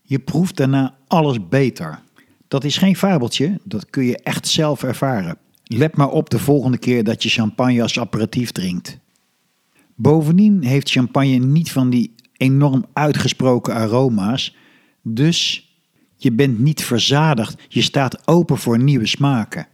[0.02, 2.02] Je proeft daarna alles beter.
[2.48, 5.38] Dat is geen fabeltje, dat kun je echt zelf ervaren.
[5.64, 8.98] Let maar op de volgende keer dat je champagne als aperitief drinkt.
[9.94, 14.56] Bovendien heeft champagne niet van die enorm uitgesproken aroma's,
[15.14, 15.68] dus
[16.16, 19.66] je bent niet verzadigd, je staat open voor nieuwe smaken.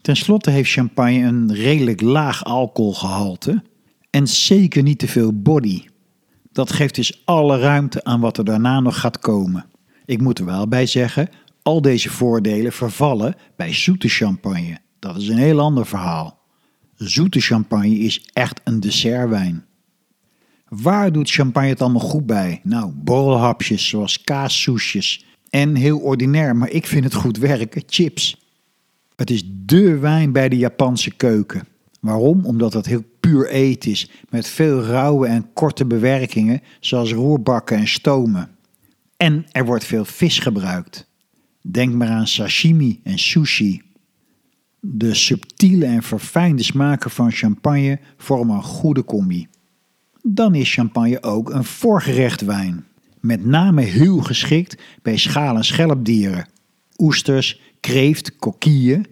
[0.00, 3.62] Ten slotte heeft champagne een redelijk laag alcoholgehalte
[4.10, 5.84] en zeker niet te veel body.
[6.52, 9.64] Dat geeft dus alle ruimte aan wat er daarna nog gaat komen.
[10.04, 11.28] Ik moet er wel bij zeggen,
[11.62, 14.78] al deze voordelen vervallen bij zoete champagne.
[14.98, 16.38] Dat is een heel ander verhaal.
[16.94, 19.64] Zoete champagne is echt een dessertwijn.
[20.70, 22.60] Waar doet champagne het allemaal goed bij?
[22.62, 25.24] Nou, borrelhapjes zoals kaassoesjes.
[25.48, 28.46] En heel ordinair, maar ik vind het goed werken, chips.
[29.16, 31.66] Het is dé wijn bij de Japanse keuken.
[32.00, 32.44] Waarom?
[32.44, 37.88] Omdat het heel puur eten is, met veel rauwe en korte bewerkingen, zoals roerbakken en
[37.88, 38.50] stomen.
[39.16, 41.08] En er wordt veel vis gebruikt.
[41.62, 43.82] Denk maar aan sashimi en sushi.
[44.80, 49.48] De subtiele en verfijnde smaken van champagne vormen een goede combi.
[50.22, 52.84] Dan is champagne ook een voorgerecht wijn.
[53.20, 56.48] Met name heel geschikt bij schaal- en schelpdieren.
[56.98, 59.06] Oesters, kreeft, kokieën.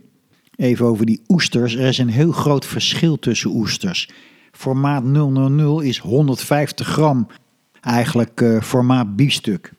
[0.56, 1.74] Even over die oesters.
[1.74, 4.10] Er is een heel groot verschil tussen oesters.
[4.52, 7.26] Formaat 000 is 150 gram.
[7.80, 9.72] Eigenlijk uh, formaat biefstuk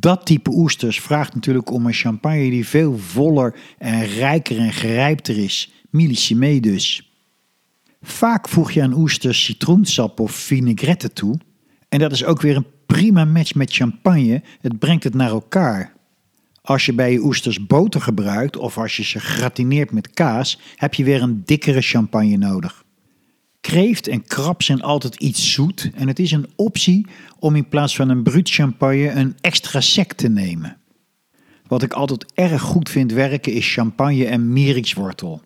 [0.00, 5.38] dat type oesters vraagt natuurlijk om een champagne die veel voller en rijker en grijpter
[5.38, 5.72] is.
[5.90, 7.07] Millicime dus.
[8.08, 11.38] Vaak voeg je aan oesters citroensap of vinaigrette toe.
[11.88, 14.42] En dat is ook weer een prima match met champagne.
[14.60, 15.92] Het brengt het naar elkaar.
[16.62, 20.94] Als je bij je oesters boter gebruikt of als je ze gratineert met kaas, heb
[20.94, 22.84] je weer een dikkere champagne nodig.
[23.60, 27.06] Kreeft en krab zijn altijd iets zoet en het is een optie
[27.38, 30.76] om in plaats van een bruut champagne een extra sec te nemen.
[31.66, 35.42] Wat ik altijd erg goed vind werken is champagne en mirikswortel.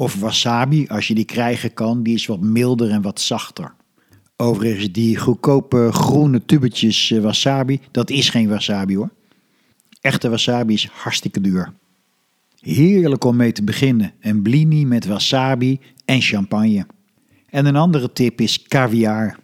[0.00, 3.74] Of wasabi, als je die krijgen kan, die is wat milder en wat zachter.
[4.36, 9.10] Overigens, die goedkope groene tubetjes eh, wasabi, dat is geen wasabi hoor.
[10.00, 11.72] Echte wasabi is hartstikke duur.
[12.60, 16.86] Heerlijk om mee te beginnen, een blini met wasabi en champagne.
[17.46, 19.38] En een andere tip is caviar.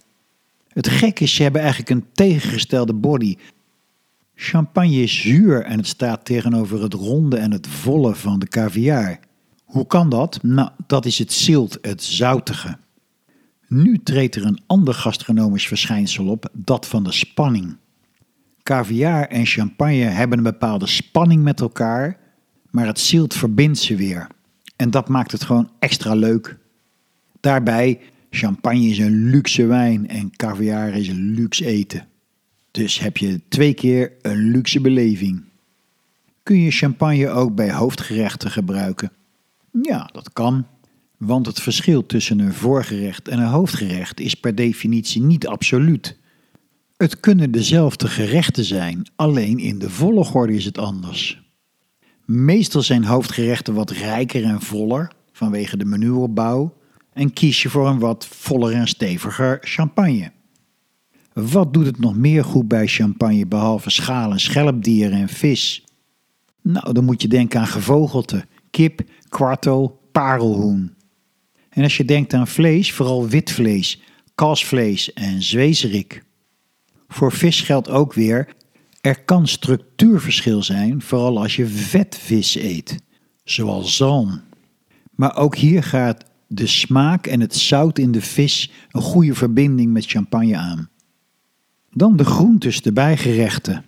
[0.69, 3.37] Het gekke is, ze hebben eigenlijk een tegengestelde body.
[4.35, 9.25] Champagne is zuur en het staat tegenover het ronde en het volle van de caviar.
[9.67, 10.43] Hoe kan dat?
[10.43, 12.79] Nou, dat is het zilt, het zoutige.
[13.69, 17.77] Nu treedt er een ander gastronomisch verschijnsel op, dat van de spanning.
[18.63, 22.19] Caviar en champagne hebben een bepaalde spanning met elkaar,
[22.71, 24.27] maar het zilt verbindt ze weer.
[24.77, 26.57] En dat maakt het gewoon extra leuk.
[27.41, 28.01] Daarbij,
[28.31, 32.07] champagne is een luxe wijn en caviar is een luxe eten.
[32.71, 35.45] Dus heb je twee keer een luxe beleving.
[36.43, 39.11] Kun je champagne ook bij hoofdgerechten gebruiken?
[39.83, 40.67] Ja, dat kan.
[41.19, 46.19] Want het verschil tussen een voorgerecht en een hoofdgerecht is per definitie niet absoluut.
[46.97, 51.45] Het kunnen dezelfde gerechten zijn, alleen in de volgorde is het anders.
[52.25, 56.77] Meestal zijn hoofdgerechten wat rijker en voller vanwege de menuopbouw
[57.13, 60.33] en kies je voor een wat voller en steviger champagne.
[61.33, 65.85] Wat doet het nog meer goed bij champagne behalve schalen, schelpdieren en vis?
[66.63, 69.01] Nou, dan moet je denken aan gevogelte, kip,
[69.37, 70.95] kwartel, parelhoen.
[71.69, 74.03] En als je denkt aan vlees, vooral wit vlees,
[74.35, 76.23] kalfsvlees en zwezerik.
[77.09, 78.55] Voor vis geldt ook weer,
[79.01, 82.97] er kan structuurverschil zijn, vooral als je vetvis eet,
[83.45, 84.41] zoals zalm.
[85.11, 89.93] Maar ook hier gaat de smaak en het zout in de vis een goede verbinding
[89.93, 90.89] met champagne aan.
[91.91, 93.85] Dan de groentes, de bijgerechten.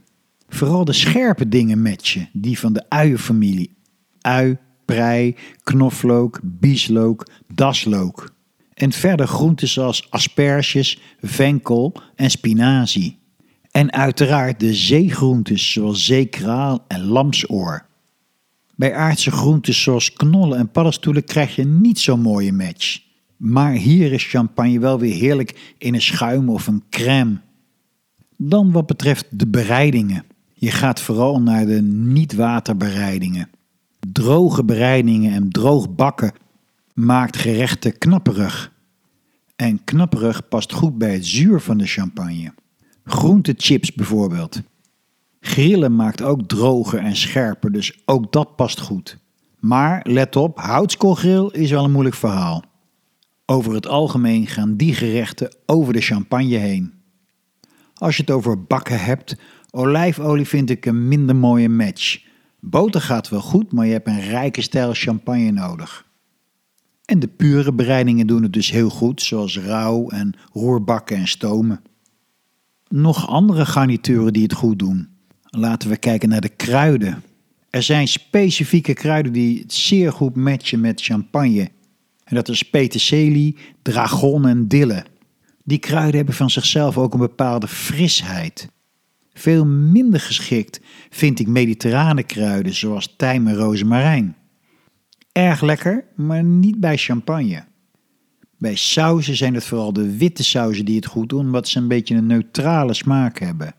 [0.49, 3.77] Vooral de scherpe dingen matchen, die van de uienfamilie.
[4.21, 4.59] Ui,
[4.89, 8.35] prei, knoflook, bieslook, daslook.
[8.75, 13.19] En verder groenten zoals asperges, venkel en spinazie.
[13.71, 17.87] En uiteraard de zeegroentes zoals zeekraal en lamsoor.
[18.77, 23.01] Bij aardse groenten zoals knollen en paddenstoelen krijg je niet zo'n mooie match.
[23.37, 27.41] Maar hier is champagne wel weer heerlijk in een schuim of een crème.
[28.37, 30.25] Dan wat betreft de bereidingen.
[30.55, 33.49] Je gaat vooral naar de niet-waterbereidingen.
[34.13, 36.33] Droge bereidingen en droog bakken
[36.95, 38.73] maakt gerechten knapperig.
[39.57, 42.55] En knapperig past goed bij het zuur van de champagne.
[43.05, 44.63] Groentechips bijvoorbeeld.
[45.41, 49.19] Grillen maakt ook droger en scherper, dus ook dat past goed.
[49.59, 52.63] Maar let op, houtskoolgrill is wel een moeilijk verhaal.
[53.47, 56.93] Over het algemeen gaan die gerechten over de champagne heen.
[57.95, 59.37] Als je het over bakken hebt,
[59.71, 62.27] olijfolie vind ik een minder mooie match.
[62.71, 66.07] Boter gaat wel goed, maar je hebt een rijke stijl champagne nodig.
[67.05, 71.81] En de pure bereidingen doen het dus heel goed, zoals rauw en roerbakken en stomen.
[72.89, 75.09] Nog andere garnituren die het goed doen.
[75.43, 77.23] Laten we kijken naar de kruiden.
[77.71, 81.71] Er zijn specifieke kruiden die zeer goed matchen met champagne.
[82.25, 85.05] En dat is peterselie, dragon en dille.
[85.65, 88.69] Die kruiden hebben van zichzelf ook een bepaalde frisheid.
[89.39, 94.37] Veel minder geschikt vind ik mediterrane kruiden zoals tijm en rozemarijn.
[95.33, 97.65] Erg lekker, maar niet bij champagne.
[98.59, 101.89] Bij sauzen zijn het vooral de witte sauzen die het goed doen, omdat ze een
[101.89, 103.75] beetje een neutrale smaak hebben.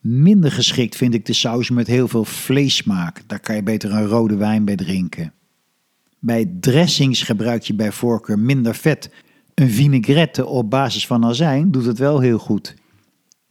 [0.00, 3.22] Minder geschikt vind ik de sauzen met heel veel vleessmaak.
[3.26, 5.32] Daar kan je beter een rode wijn bij drinken.
[6.18, 9.10] Bij dressings gebruik je bij voorkeur minder vet.
[9.54, 12.74] Een vinaigrette op basis van azijn doet het wel heel goed.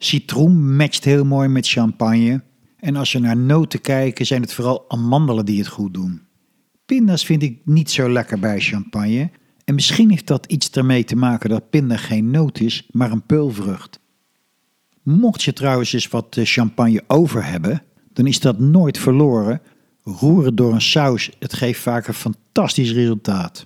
[0.03, 2.41] Citroen matcht heel mooi met champagne.
[2.79, 6.21] En als we naar noten kijken, zijn het vooral amandelen die het goed doen.
[6.85, 9.29] Pinda's vind ik niet zo lekker bij champagne.
[9.63, 13.25] En misschien heeft dat iets ermee te maken dat pinda geen noot is, maar een
[13.25, 13.99] peulvrucht.
[15.03, 17.83] Mocht je trouwens eens wat eh, champagne over hebben,
[18.13, 19.61] dan is dat nooit verloren.
[20.03, 23.65] Roeren door een saus, het geeft vaak een fantastisch resultaat.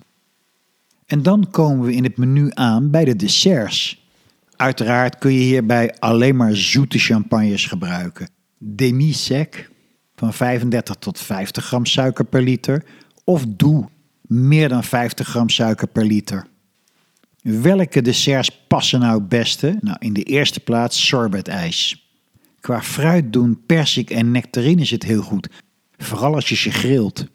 [1.06, 4.05] En dan komen we in het menu aan bij de desserts.
[4.56, 8.28] Uiteraard kun je hierbij alleen maar zoete champagnes gebruiken.
[8.58, 9.70] Demi-sec
[10.16, 12.84] van 35 tot 50 gram suiker per liter
[13.24, 13.88] of doe
[14.26, 16.46] meer dan 50 gram suiker per liter.
[17.42, 19.78] Welke desserts passen nou het beste?
[19.80, 22.10] Nou, in de eerste plaats sorbetijs.
[22.60, 25.48] Qua fruit doen persik en nectarine het heel goed,
[25.96, 27.26] vooral als je ze grilt.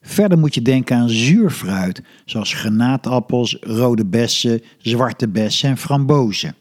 [0.00, 6.54] Verder moet je denken aan zuurfruit, zoals granaatappels, rode bessen, zwarte bessen en frambozen.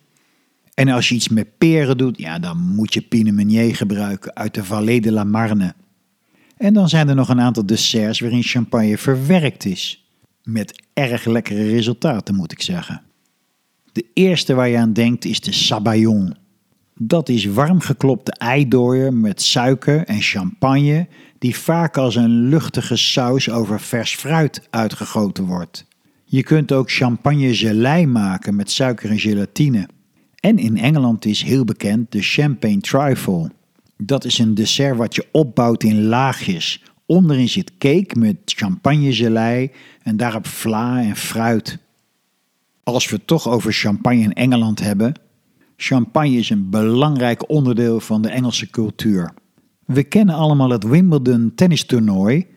[0.74, 4.54] En als je iets met peren doet, ja, dan moet je Pinot Meunier gebruiken uit
[4.54, 5.74] de Vallée de la Marne.
[6.58, 10.08] En dan zijn er nog een aantal desserts waarin champagne verwerkt is.
[10.44, 13.02] Met erg lekkere resultaten, moet ik zeggen.
[13.92, 16.36] De eerste waar je aan denkt is de sabayon.
[17.00, 21.08] Dat is warm geklopte eidooier met suiker en champagne,
[21.40, 25.86] die vaak als een luchtige saus over vers fruit uitgegoten wordt.
[26.26, 29.88] Je kunt ook champagne gelei maken met suiker en gelatine.
[30.40, 33.52] En in Engeland is heel bekend de champagne trifle.
[33.98, 36.84] Dat is een dessert wat je opbouwt in laagjes.
[37.06, 39.72] Onderin zit cake met champagnegelei
[40.04, 41.78] en daarop vla en fruit.
[42.84, 45.14] Als we het toch over champagne in Engeland hebben,
[45.78, 49.34] champagne is een belangrijk onderdeel van de Engelse cultuur.
[49.88, 52.48] We kennen allemaal het Wimbledon tennistoernooi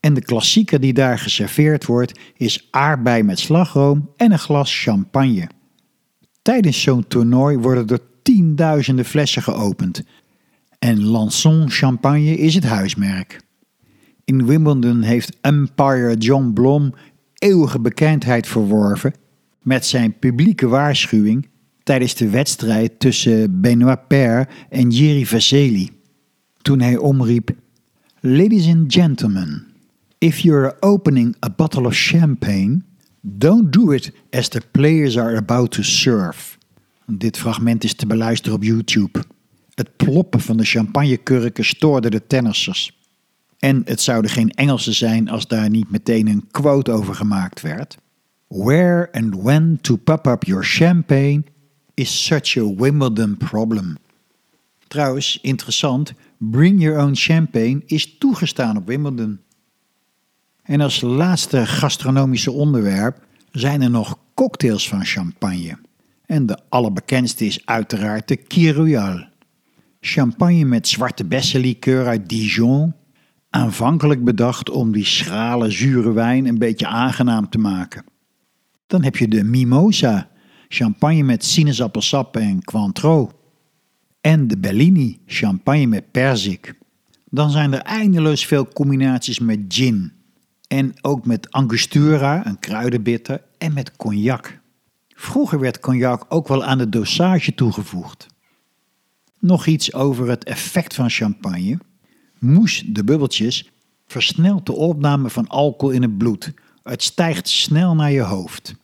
[0.00, 5.48] en de klassieker die daar geserveerd wordt is aardbei met slagroom en een glas champagne.
[6.42, 10.02] Tijdens zo'n toernooi worden er tienduizenden flessen geopend
[10.78, 13.40] en Lanson Champagne is het huismerk.
[14.24, 16.94] In Wimbledon heeft Empire John Blom
[17.34, 19.14] eeuwige bekendheid verworven
[19.62, 21.48] met zijn publieke waarschuwing
[21.82, 25.99] tijdens de wedstrijd tussen Benoit Paire en Jiri Vaseli.
[26.62, 27.50] Toen hij omriep:
[28.20, 29.66] Ladies and gentlemen,
[30.18, 32.82] if you're opening a bottle of champagne,
[33.20, 36.58] don't do it as the players are about to serve.
[37.06, 39.24] Dit fragment is te beluisteren op YouTube.
[39.74, 42.98] Het ploppen van de champagnekurken stoorde de tennissers.
[43.58, 47.96] En het zouden geen Engelsen zijn als daar niet meteen een quote over gemaakt werd.
[48.48, 51.42] Where and when to pop up your champagne
[51.94, 53.96] is such a Wimbledon problem.
[54.88, 56.12] Trouwens, interessant,
[56.42, 59.40] bring your own champagne is toegestaan op Wimbledon.
[60.62, 65.78] En als laatste gastronomische onderwerp zijn er nog cocktails van champagne.
[66.26, 69.24] En de allerbekendste is uiteraard de Kiroyal.
[70.00, 72.94] Champagne met zwarte bessenlikeur uit Dijon.
[73.50, 78.04] Aanvankelijk bedacht om die schrale, zure wijn een beetje aangenaam te maken.
[78.86, 80.28] Dan heb je de Mimosa,
[80.68, 83.30] champagne met sinaasappelsap en Cointreau.
[84.20, 86.74] En de Bellini, champagne met perzik.
[87.30, 90.12] Dan zijn er eindeloos veel combinaties met gin.
[90.68, 94.60] En ook met angostura, een kruidenbitter, en met cognac.
[95.08, 98.26] Vroeger werd cognac ook wel aan de dosage toegevoegd.
[99.38, 101.78] Nog iets over het effect van champagne.
[102.38, 103.70] Moes, de bubbeltjes,
[104.06, 106.52] versnelt de opname van alcohol in het bloed.
[106.82, 108.74] Het stijgt snel naar je hoofd.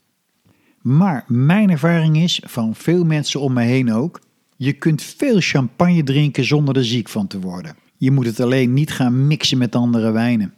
[0.80, 4.20] Maar mijn ervaring is, van veel mensen om me heen ook,
[4.56, 7.76] je kunt veel champagne drinken zonder er ziek van te worden.
[7.96, 10.54] Je moet het alleen niet gaan mixen met andere wijnen.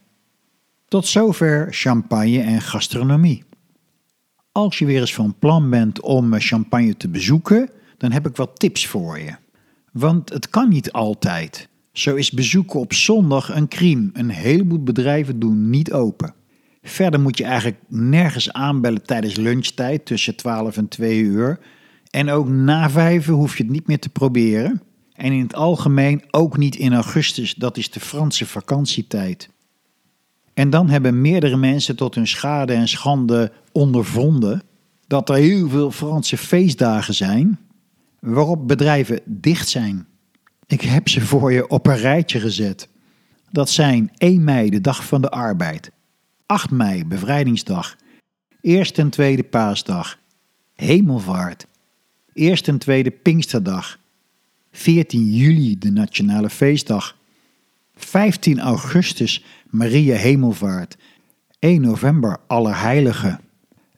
[0.89, 3.45] Tot zover champagne en gastronomie.
[4.53, 8.59] Als je weer eens van plan bent om champagne te bezoeken, dan heb ik wat
[8.59, 9.35] tips voor je.
[9.93, 11.69] Want het kan niet altijd.
[11.93, 14.11] Zo is bezoeken op zondag een crime.
[14.13, 16.35] Een heleboel bedrijven doen niet open.
[16.83, 21.59] Verder moet je eigenlijk nergens aanbellen tijdens lunchtijd tussen 12 en 2 uur.
[22.11, 24.83] En ook na vijven hoef je het niet meer te proberen.
[25.13, 29.49] En in het algemeen ook niet in augustus, dat is de Franse vakantietijd.
[30.55, 34.63] En dan hebben meerdere mensen tot hun schade en schande ondervonden
[35.07, 37.59] dat er heel veel Franse feestdagen zijn
[38.21, 40.07] waarop bedrijven dicht zijn.
[40.67, 42.89] Ik heb ze voor je op een rijtje gezet.
[43.51, 45.91] Dat zijn 1 mei, de dag van de arbeid.
[46.47, 47.97] 8 mei, bevrijdingsdag.
[48.61, 50.19] 1 en 2 paasdag.
[50.75, 51.67] Hemelvaart.
[52.39, 53.99] 1 en 2 Pinksterdag.
[54.73, 57.17] 14 juli, de nationale feestdag.
[57.95, 60.97] 15 augustus, Maria Hemelvaart.
[61.59, 63.41] 1 november, Allerheiligen.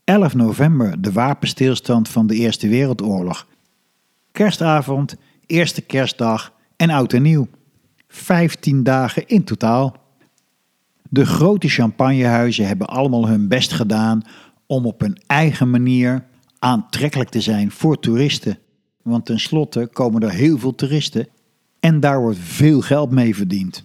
[0.04, 3.46] 11 november, de wapenstilstand van de Eerste Wereldoorlog.
[4.32, 5.16] Kerstavond,
[5.46, 7.48] eerste kerstdag en oud en nieuw.
[8.08, 9.96] 15 dagen in totaal.
[11.08, 14.22] De grote champagnehuizen hebben allemaal hun best gedaan
[14.66, 16.24] om op hun eigen manier
[16.60, 18.58] aantrekkelijk te zijn voor toeristen.
[19.02, 21.28] Want tenslotte komen er heel veel toeristen
[21.80, 23.84] en daar wordt veel geld mee verdiend.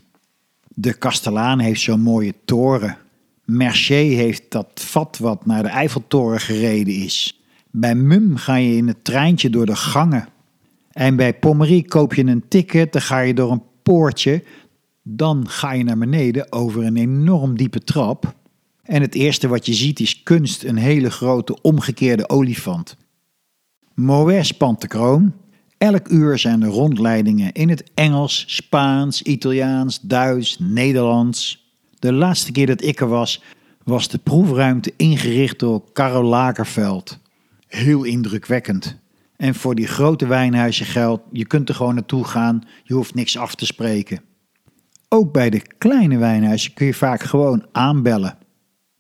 [0.68, 2.98] De Kastelaan heeft zo'n mooie toren.
[3.46, 7.40] Mercier heeft dat vat wat naar de Eiffeltoren gereden is.
[7.72, 10.28] Bij Mum ga je in het treintje door de gangen.
[10.92, 14.44] En bij Pommerie koop je een ticket, dan ga je door een poortje.
[15.02, 18.36] Dan ga je naar beneden over een enorm diepe trap.
[18.86, 22.98] En het eerste wat je ziet is kunst, een hele grote omgekeerde olifant.
[23.94, 25.34] Moes Pantecroon.
[25.78, 31.70] Elk uur zijn er rondleidingen in het Engels, Spaans, Italiaans, Duits, Nederlands.
[32.00, 33.42] De laatste keer dat ik er was,
[33.84, 37.20] was de proefruimte ingericht door Karel Lagerveld.
[37.68, 38.98] Heel indrukwekkend.
[39.38, 43.38] En voor die grote wijnhuizen geldt, je kunt er gewoon naartoe gaan, je hoeft niks
[43.38, 44.22] af te spreken.
[45.10, 48.38] Ook bij de kleine wijnhuizen kun je vaak gewoon aanbellen.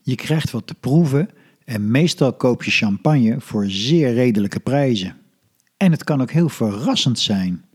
[0.08, 1.30] Je krijgt wat te proeven
[1.64, 5.16] en meestal koop je champagne voor zeer redelijke prijzen.
[5.78, 7.66] En het kan ook heel verrassend zijn.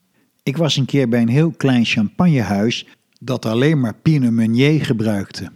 [0.43, 2.87] Ik was een keer bij een heel klein champagnehuis
[3.21, 5.51] dat alleen maar Pinot Meunier gebruikte.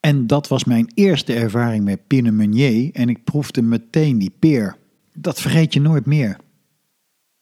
[0.00, 4.76] En dat was mijn eerste ervaring met Pinot Meunier en ik proefde meteen die peer.
[5.14, 6.36] Dat vergeet je nooit meer.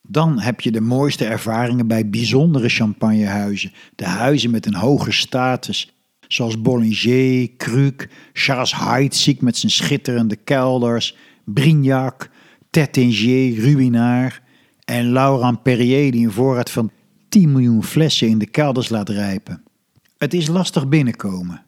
[0.02, 3.72] Dan heb je de mooiste ervaringen bij bijzondere champagnehuizen.
[3.94, 5.99] De huizen met een hoge status,
[6.32, 12.30] zoals Bollinger, Kruk, Charles Heidsieck met zijn schitterende kelders, Brignac,
[12.70, 14.40] Tettinger, Ruinard
[14.84, 16.90] en Laurent Perrier die een voorraad van
[17.28, 19.62] 10 miljoen flessen in de kelders laat rijpen.
[20.18, 21.64] Het is lastig binnenkomen.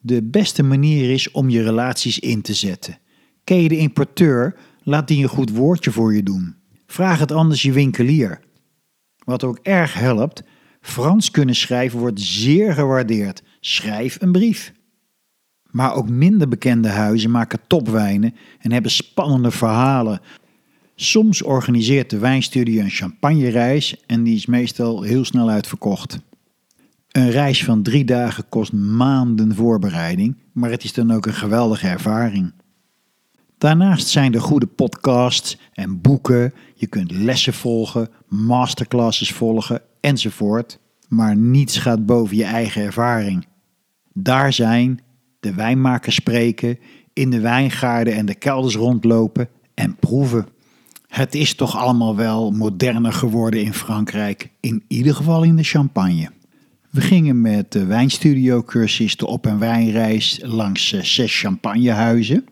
[0.00, 2.98] De beste manier is om je relaties in te zetten.
[3.44, 6.54] Ken je de importeur, laat die een goed woordje voor je doen.
[6.86, 8.40] Vraag het anders je winkelier.
[9.24, 10.42] Wat ook erg helpt,
[10.80, 13.42] Frans kunnen schrijven wordt zeer gewaardeerd.
[13.60, 14.72] Schrijf een brief.
[15.70, 20.20] Maar ook minder bekende huizen maken topwijnen en hebben spannende verhalen.
[20.94, 26.18] Soms organiseert de wijnstudio een champagnereis en die is meestal heel snel uitverkocht.
[27.10, 31.86] Een reis van drie dagen kost maanden voorbereiding, maar het is dan ook een geweldige
[31.86, 32.52] ervaring.
[33.58, 36.54] Daarnaast zijn er goede podcasts en boeken.
[36.74, 40.78] Je kunt lessen volgen, masterclasses volgen enzovoort.
[41.08, 43.46] Maar niets gaat boven je eigen ervaring.
[44.12, 45.00] Daar zijn,
[45.40, 46.78] de wijnmakers spreken,
[47.12, 50.46] in de wijngaarden en de kelders rondlopen en proeven.
[51.08, 56.30] Het is toch allemaal wel moderner geworden in Frankrijk, in ieder geval in de champagne.
[56.90, 62.46] We gingen met de wijnstudio-cursus de op- en wijnreis langs eh, zes champagnehuizen.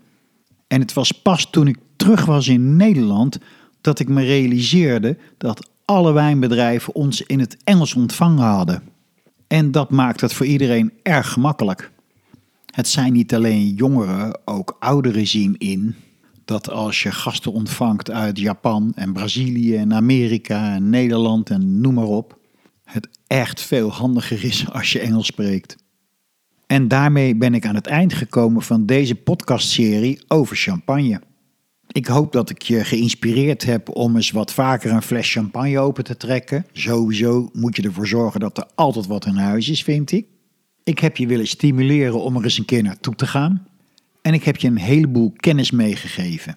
[0.66, 3.38] En het was pas toen ik terug was in Nederland
[3.80, 8.82] dat ik me realiseerde dat alle wijnbedrijven ons in het Engels ontvangen hadden.
[9.48, 11.90] En dat maakt het voor iedereen erg gemakkelijk.
[12.66, 15.96] Het zijn niet alleen jongeren, ook ouderen zien in
[16.44, 21.94] dat als je gasten ontvangt uit Japan en Brazilië en Amerika en Nederland en noem
[21.94, 22.38] maar op,
[22.84, 25.76] het echt veel handiger is als je Engels spreekt.
[26.66, 31.20] En daarmee ben ik aan het eind gekomen van deze podcastserie over champagne.
[31.88, 36.04] Ik hoop dat ik je geïnspireerd heb om eens wat vaker een fles champagne open
[36.04, 36.66] te trekken.
[36.72, 40.26] Sowieso moet je ervoor zorgen dat er altijd wat in huis is, vind ik.
[40.84, 43.66] Ik heb je willen stimuleren om er eens een keer naartoe te gaan.
[44.22, 46.56] En ik heb je een heleboel kennis meegegeven.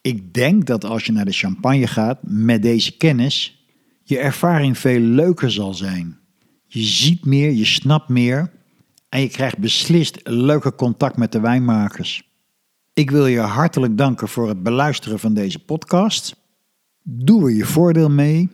[0.00, 3.64] Ik denk dat als je naar de champagne gaat met deze kennis,
[4.02, 6.18] je ervaring veel leuker zal zijn.
[6.66, 8.50] Je ziet meer, je snapt meer
[9.08, 12.33] en je krijgt beslist leuker contact met de wijnmakers.
[12.94, 16.36] Ik wil je hartelijk danken voor het beluisteren van deze podcast.
[17.02, 18.48] Doe er je voordeel mee.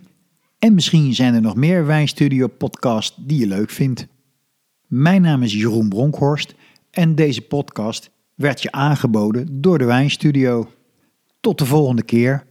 [0.59, 4.07] En misschien zijn er nog meer Wijnstudio podcasts die je leuk vindt.
[4.87, 6.55] Mijn naam is Jeroen Bronkhorst
[6.91, 10.71] en deze podcast werd je aangeboden door de Wijnstudio.
[11.41, 12.49] Tot de volgende keer.